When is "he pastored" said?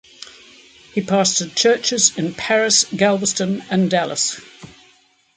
0.95-1.53